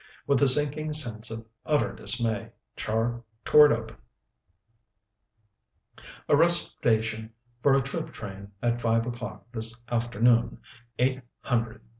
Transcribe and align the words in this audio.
With 0.25 0.41
a 0.41 0.47
sinking 0.47 0.93
sense 0.93 1.29
of 1.29 1.45
utter 1.63 1.93
dismay, 1.93 2.53
Char 2.75 3.21
tore 3.45 3.67
it 3.67 3.71
open. 3.71 3.97
"A 6.27 6.35
rest 6.35 6.71
station 6.79 7.31
for 7.61 7.75
a 7.75 7.83
troop 7.83 8.11
train 8.11 8.51
at 8.63 8.81
five 8.81 9.05
o'clock 9.05 9.45
this 9.51 9.75
afternoon. 9.91 10.57
Eight 10.97 11.21
hundred. 11.41 11.81